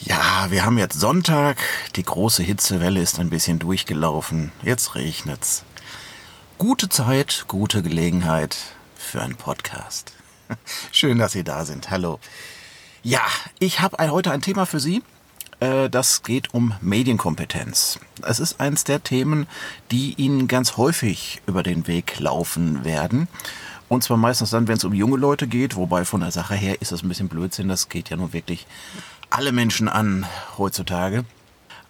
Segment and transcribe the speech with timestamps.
[0.00, 1.58] Ja, wir haben jetzt Sonntag.
[1.96, 4.52] Die große Hitzewelle ist ein bisschen durchgelaufen.
[4.62, 5.64] Jetzt regnet's.
[6.56, 8.56] Gute Zeit, gute Gelegenheit
[8.96, 10.12] für einen Podcast.
[10.92, 11.90] Schön, dass Sie da sind.
[11.90, 12.20] Hallo.
[13.02, 13.22] Ja,
[13.58, 15.02] ich habe heute ein Thema für Sie.
[15.58, 17.98] Äh, das geht um Medienkompetenz.
[18.22, 19.48] Es ist eines der Themen,
[19.90, 23.26] die Ihnen ganz häufig über den Weg laufen werden.
[23.88, 26.80] Und zwar meistens dann, wenn es um junge Leute geht, wobei von der Sache her
[26.80, 27.68] ist das ein bisschen Blödsinn.
[27.68, 28.66] Das geht ja nur wirklich
[29.30, 30.26] alle Menschen an
[30.56, 31.24] heutzutage.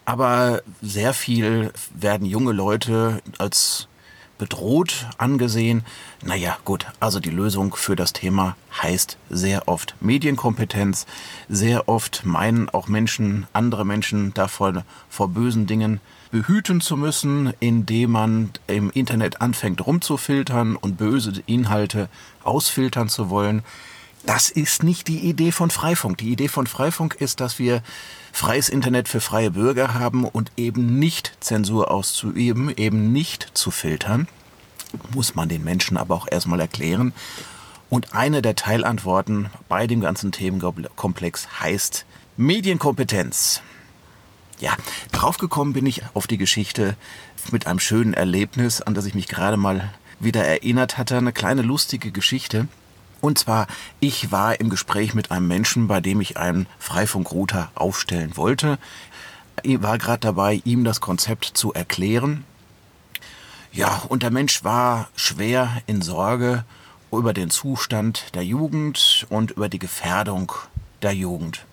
[0.05, 3.89] Aber sehr viel werden junge Leute als
[4.39, 5.85] bedroht angesehen.
[6.25, 11.07] Naja, gut, also die Lösung für das Thema heißt sehr oft Medienkompetenz.
[11.49, 18.13] Sehr oft meinen auch Menschen, andere Menschen davon vor bösen Dingen behüten zu müssen, indem
[18.13, 22.09] man im Internet anfängt rumzufiltern und böse Inhalte
[22.45, 23.63] ausfiltern zu wollen.
[24.29, 26.19] Das ist nicht die Idee von Freifunk.
[26.19, 27.83] Die Idee von Freifunk ist, dass wir
[28.31, 34.29] freies Internet für freie Bürger haben und eben nicht Zensur auszuüben, eben nicht zu filtern.
[35.15, 37.15] Muss man den Menschen aber auch erstmal erklären.
[37.89, 42.05] Und eine der Teilantworten bei dem ganzen Themenkomplex heißt
[42.37, 43.63] Medienkompetenz.
[44.61, 44.77] Ja,
[45.11, 46.99] draufgekommen bin ich auf die Geschichte
[47.51, 49.91] mit einem schönen Erlebnis, an das ich mich gerade mal
[50.21, 51.17] wieder erinnert hatte.
[51.17, 52.69] Eine kleine lustige Geschichte.
[53.21, 53.67] Und zwar,
[54.01, 58.79] ich war im Gespräch mit einem Menschen, bei dem ich einen Freifunkrouter aufstellen wollte.
[59.63, 62.45] Ich war gerade dabei, ihm das Konzept zu erklären.
[63.73, 66.65] Ja, und der Mensch war schwer in Sorge
[67.11, 70.53] über den Zustand der Jugend und über die Gefährdung
[71.03, 71.65] der Jugend.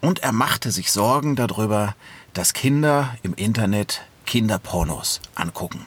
[0.00, 1.94] Und er machte sich Sorgen darüber,
[2.32, 5.86] dass Kinder im Internet Kinderpornos angucken.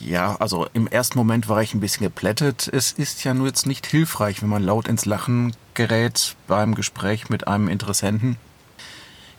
[0.00, 2.70] Ja, also im ersten Moment war ich ein bisschen geplättet.
[2.72, 7.30] Es ist ja nur jetzt nicht hilfreich, wenn man laut ins Lachen gerät beim Gespräch
[7.30, 8.36] mit einem Interessenten.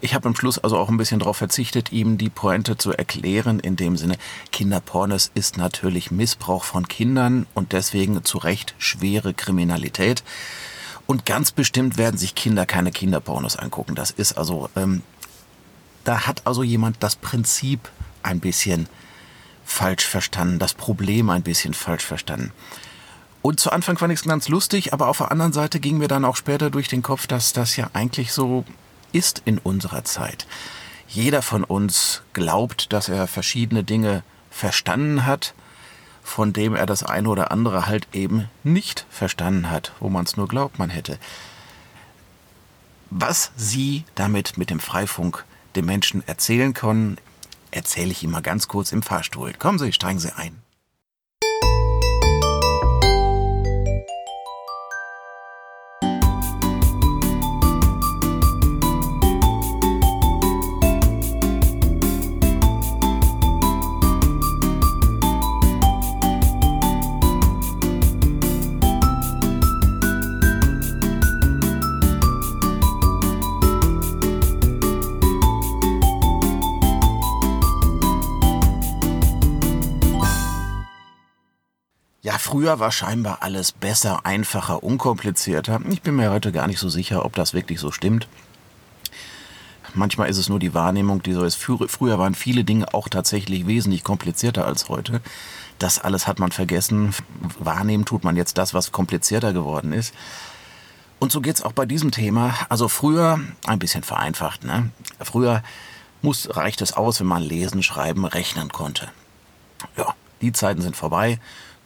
[0.02, 3.60] Ich habe am Schluss also auch ein bisschen darauf verzichtet, ihm die Pointe zu erklären,
[3.60, 4.16] in dem Sinne,
[4.52, 10.24] Kinderpornos ist natürlich Missbrauch von Kindern und deswegen zu Recht schwere Kriminalität.
[11.06, 13.96] Und ganz bestimmt werden sich Kinder keine Kinderpornos angucken.
[13.96, 15.02] Das ist also, ähm,
[16.04, 17.90] da hat also jemand das Prinzip
[18.24, 18.88] ein bisschen
[19.70, 22.52] falsch verstanden, das Problem ein bisschen falsch verstanden.
[23.42, 26.08] Und zu Anfang fand ich es ganz lustig, aber auf der anderen Seite ging mir
[26.08, 28.66] dann auch später durch den Kopf, dass das ja eigentlich so
[29.14, 30.46] ist in unserer Zeit.
[31.08, 35.54] Jeder von uns glaubt, dass er verschiedene Dinge verstanden hat,
[36.24, 40.36] von dem er das eine oder andere halt eben nicht verstanden hat, wo man es
[40.36, 41.18] nur glaubt, man hätte.
[43.10, 47.18] Was Sie damit mit dem Freifunk den Menschen erzählen können,
[47.72, 49.54] erzähle ich Ihnen mal ganz kurz im Fahrstuhl.
[49.54, 50.62] Kommen Sie, steigen Sie ein.
[82.38, 85.80] Früher war scheinbar alles besser, einfacher, unkomplizierter.
[85.90, 88.28] Ich bin mir heute gar nicht so sicher, ob das wirklich so stimmt.
[89.94, 91.56] Manchmal ist es nur die Wahrnehmung, die so ist.
[91.56, 95.22] Früher waren viele Dinge auch tatsächlich wesentlich komplizierter als heute.
[95.80, 97.16] Das alles hat man vergessen.
[97.58, 100.14] Wahrnehmen tut man jetzt das, was komplizierter geworden ist.
[101.20, 102.54] Und so geht's auch bei diesem Thema.
[102.70, 104.92] Also früher, ein bisschen vereinfacht, ne?
[105.20, 105.64] Früher
[106.22, 109.10] muss, reicht es aus, wenn man lesen, schreiben, rechnen konnte.
[109.98, 111.40] Ja, die Zeiten sind vorbei.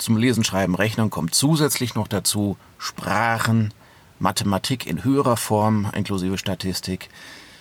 [0.03, 3.73] Zum Lesen, Schreiben, Rechnen kommt zusätzlich noch dazu Sprachen,
[4.19, 7.07] Mathematik in höherer Form inklusive Statistik,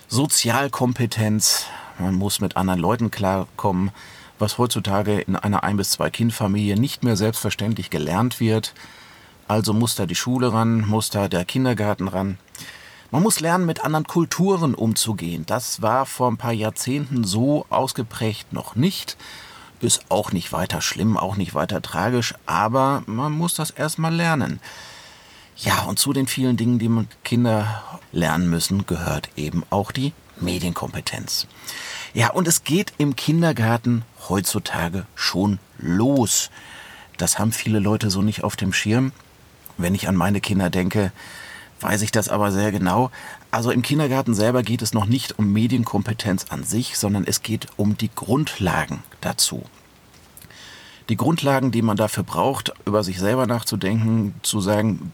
[0.09, 1.67] Sozialkompetenz,
[1.99, 3.91] man muss mit anderen Leuten klarkommen,
[4.39, 8.73] was heutzutage in einer ein bis zwei Kind Familie nicht mehr selbstverständlich gelernt wird.
[9.47, 12.37] Also muss da die Schule ran, muss da der Kindergarten ran.
[13.09, 15.45] Man muss lernen, mit anderen Kulturen umzugehen.
[15.45, 19.15] Das war vor ein paar Jahrzehnten so ausgeprägt noch nicht.
[19.83, 24.61] Ist auch nicht weiter schlimm, auch nicht weiter tragisch, aber man muss das erstmal lernen.
[25.57, 26.89] Ja, und zu den vielen Dingen, die
[27.25, 27.83] Kinder
[28.13, 31.47] lernen müssen, gehört eben auch die Medienkompetenz.
[32.13, 36.49] Ja, und es geht im Kindergarten heutzutage schon los.
[37.17, 39.11] Das haben viele Leute so nicht auf dem Schirm.
[39.77, 41.11] Wenn ich an meine Kinder denke,
[41.81, 43.11] weiß ich das aber sehr genau.
[43.53, 47.67] Also im Kindergarten selber geht es noch nicht um Medienkompetenz an sich, sondern es geht
[47.77, 49.61] um die Grundlagen dazu.
[51.07, 55.11] Die Grundlagen, die man dafür braucht, über sich selber nachzudenken, zu sagen,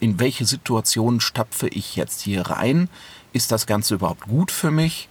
[0.00, 2.88] in welche Situation stapfe ich jetzt hier rein?
[3.32, 5.08] Ist das Ganze überhaupt gut für mich?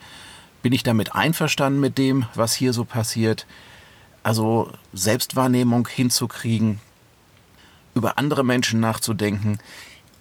[0.62, 3.48] Bin ich damit einverstanden mit dem, was hier so passiert?
[4.24, 6.82] Also Selbstwahrnehmung hinzukriegen,
[7.96, 9.58] über andere Menschen nachzudenken,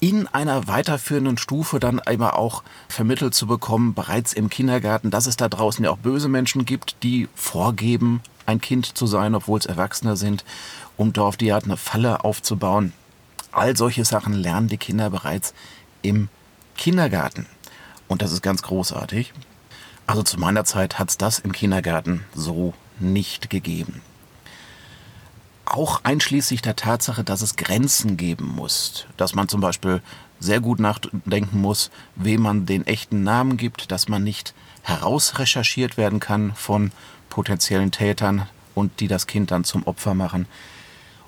[0.00, 5.36] in einer weiterführenden Stufe dann immer auch vermittelt zu bekommen, bereits im Kindergarten, dass es
[5.36, 9.66] da draußen ja auch böse Menschen gibt, die vorgeben, ein Kind zu sein, obwohl es
[9.66, 10.44] Erwachsene sind,
[10.96, 12.92] um da auf die Art eine Falle aufzubauen.
[13.52, 15.54] All solche Sachen lernen die Kinder bereits
[16.02, 16.28] im
[16.76, 17.46] Kindergarten.
[18.06, 19.32] Und das ist ganz großartig.
[20.06, 24.02] Also zu meiner Zeit hat es das im Kindergarten so nicht gegeben.
[25.76, 29.04] Auch einschließlich der Tatsache, dass es Grenzen geben muss.
[29.18, 30.00] Dass man zum Beispiel
[30.40, 36.18] sehr gut nachdenken muss, wem man den echten Namen gibt, dass man nicht herausrecherchiert werden
[36.18, 36.92] kann von
[37.28, 40.46] potenziellen Tätern und die das Kind dann zum Opfer machen.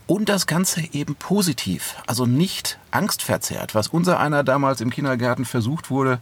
[0.06, 3.74] Und das Ganze eben positiv, also nicht angstverzerrt.
[3.74, 6.20] Was unser einer damals im Kindergarten versucht wurde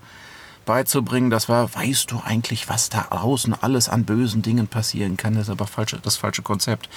[0.64, 5.34] beizubringen, das war, weißt du eigentlich, was da außen alles an bösen Dingen passieren kann?
[5.34, 6.88] Das ist aber falsche, das falsche Konzept.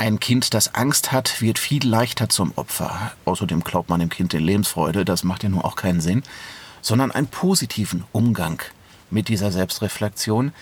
[0.00, 3.12] Ein Kind, das Angst hat, wird viel leichter zum Opfer.
[3.26, 6.22] Außerdem glaubt man dem Kind in Lebensfreude, das macht ja nur auch keinen Sinn.
[6.80, 8.62] Sondern einen positiven Umgang
[9.10, 10.52] mit dieser Selbstreflexion.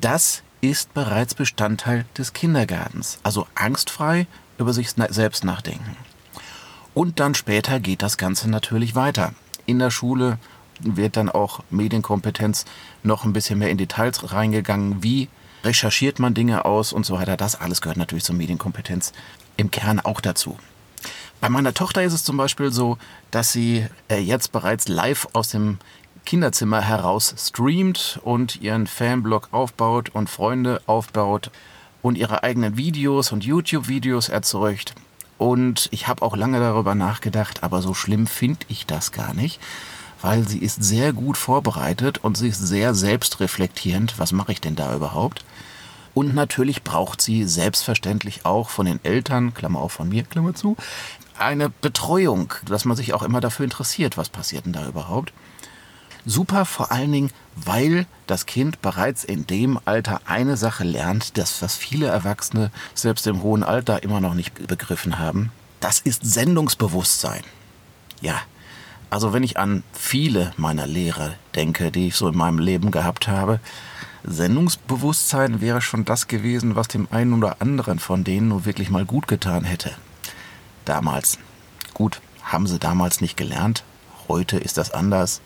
[0.00, 3.18] Das ist bereits Bestandteil des Kindergartens.
[3.24, 5.96] Also angstfrei über sich selbst nachdenken.
[6.94, 9.34] Und dann später geht das Ganze natürlich weiter.
[9.66, 10.38] In der Schule
[10.78, 12.64] wird dann auch Medienkompetenz
[13.02, 15.02] noch ein bisschen mehr in Details reingegangen.
[15.02, 15.28] Wie
[15.66, 17.36] recherchiert man Dinge aus und so weiter.
[17.36, 19.12] Das alles gehört natürlich zur Medienkompetenz
[19.56, 20.56] im Kern auch dazu.
[21.40, 22.96] Bei meiner Tochter ist es zum Beispiel so,
[23.30, 25.78] dass sie äh, jetzt bereits live aus dem
[26.24, 31.50] Kinderzimmer heraus streamt und ihren Fanblog aufbaut und Freunde aufbaut
[32.02, 34.94] und ihre eigenen Videos und YouTube-Videos erzeugt.
[35.38, 39.60] Und ich habe auch lange darüber nachgedacht, aber so schlimm finde ich das gar nicht,
[40.22, 44.18] weil sie ist sehr gut vorbereitet und sie ist sehr selbstreflektierend.
[44.18, 45.44] Was mache ich denn da überhaupt?
[46.14, 50.76] Und natürlich braucht sie selbstverständlich auch von den Eltern, Klammer auf von mir, Klammer zu,
[51.38, 55.34] eine Betreuung, dass man sich auch immer dafür interessiert, was passiert denn da überhaupt.
[56.24, 61.62] Super vor allen Dingen, weil das Kind bereits in dem Alter eine Sache lernt, das
[61.62, 65.52] was viele Erwachsene selbst im hohen Alter immer noch nicht begriffen haben.
[65.80, 67.44] Das ist Sendungsbewusstsein.
[68.20, 68.40] Ja,
[69.10, 73.28] also wenn ich an viele meiner Lehrer denke, die ich so in meinem Leben gehabt
[73.28, 73.60] habe,
[74.24, 79.04] Sendungsbewusstsein wäre schon das gewesen, was dem einen oder anderen von denen nur wirklich mal
[79.04, 79.92] gut getan hätte.
[80.84, 81.38] Damals.
[81.94, 83.84] Gut, haben sie damals nicht gelernt.
[84.28, 85.40] Heute ist das anders.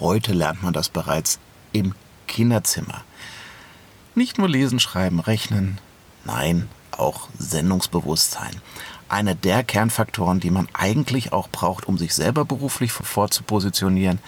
[0.00, 1.38] Heute lernt man das bereits
[1.72, 1.94] im
[2.26, 3.04] Kinderzimmer.
[4.16, 5.78] Nicht nur lesen, schreiben, rechnen,
[6.24, 8.60] nein, auch Sendungsbewusstsein.
[9.08, 14.18] Einer der Kernfaktoren, die man eigentlich auch braucht, um sich selber beruflich vorzupositionieren,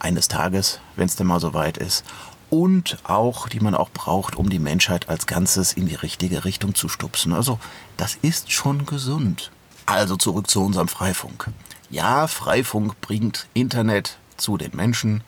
[0.00, 2.04] eines Tages, wenn es denn mal so weit ist,
[2.48, 6.74] und auch, die man auch braucht, um die Menschheit als Ganzes in die richtige Richtung
[6.74, 7.32] zu stupsen.
[7.32, 7.58] Also,
[7.96, 9.50] das ist schon gesund.
[9.84, 11.50] Also zurück zu unserem Freifunk.
[11.90, 15.22] Ja, Freifunk bringt Internet, zu den Menschen.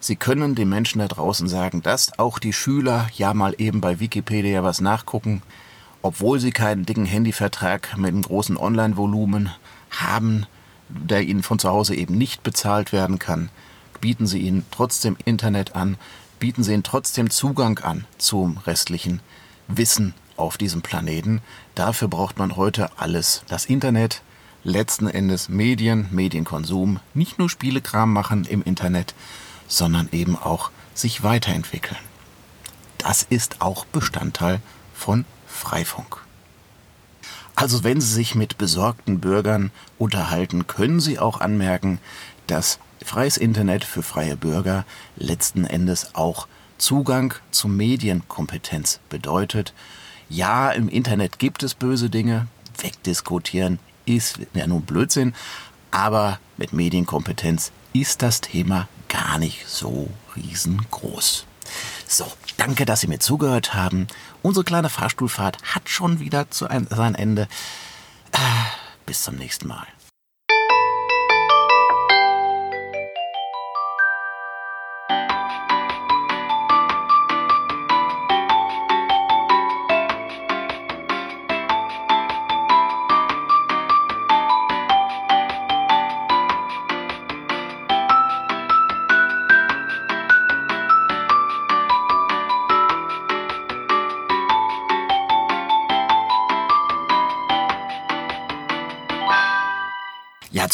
[0.00, 4.00] Sie können den Menschen da draußen sagen, dass auch die Schüler ja mal eben bei
[4.00, 5.42] Wikipedia was nachgucken,
[6.04, 9.50] obwohl sie keinen dicken Handyvertrag mit einem großen Online-Volumen
[9.90, 10.44] haben,
[10.90, 13.48] der ihnen von zu Hause eben nicht bezahlt werden kann,
[14.02, 15.96] bieten sie ihnen trotzdem Internet an,
[16.38, 19.20] bieten sie ihnen trotzdem Zugang an zum restlichen
[19.66, 21.40] Wissen auf diesem Planeten.
[21.74, 23.42] Dafür braucht man heute alles.
[23.48, 24.20] Das Internet,
[24.62, 29.14] letzten Endes Medien, Medienkonsum, nicht nur Spielekram machen im Internet,
[29.68, 31.96] sondern eben auch sich weiterentwickeln.
[32.98, 34.60] Das ist auch Bestandteil
[34.94, 36.24] von Freifunk.
[37.56, 41.98] Also wenn Sie sich mit besorgten Bürgern unterhalten, können Sie auch anmerken,
[42.46, 44.84] dass freies Internet für freie Bürger
[45.16, 46.48] letzten Endes auch
[46.78, 49.72] Zugang zu Medienkompetenz bedeutet.
[50.28, 52.48] Ja, im Internet gibt es böse Dinge,
[52.78, 55.34] wegdiskutieren ist ja nun Blödsinn,
[55.90, 61.46] aber mit Medienkompetenz ist das Thema gar nicht so riesengroß.
[62.16, 64.06] So, danke, dass Sie mir zugehört haben.
[64.40, 67.48] Unsere kleine Fahrstuhlfahrt hat schon wieder zu ein, sein Ende.
[68.30, 68.38] Äh,
[69.04, 69.84] bis zum nächsten Mal.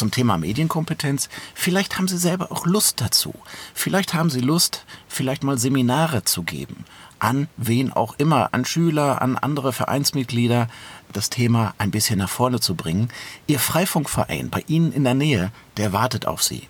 [0.00, 1.28] Zum Thema Medienkompetenz.
[1.54, 3.34] Vielleicht haben Sie selber auch Lust dazu.
[3.74, 6.86] Vielleicht haben Sie Lust, vielleicht mal Seminare zu geben.
[7.18, 10.68] An wen auch immer, an Schüler, an andere Vereinsmitglieder,
[11.12, 13.10] das Thema ein bisschen nach vorne zu bringen.
[13.46, 16.66] Ihr Freifunkverein bei Ihnen in der Nähe, der wartet auf Sie.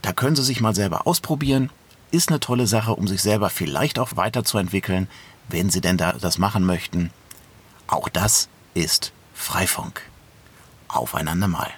[0.00, 1.70] Da können Sie sich mal selber ausprobieren.
[2.12, 5.08] Ist eine tolle Sache, um sich selber vielleicht auch weiterzuentwickeln,
[5.48, 7.10] wenn Sie denn da das machen möchten.
[7.88, 10.02] Auch das ist Freifunk.
[10.86, 11.72] Aufeinander mal.